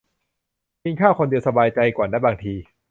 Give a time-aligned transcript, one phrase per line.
[0.83, 2.53] กินข้าวคนเดียวสบายใจกว่านะ บางที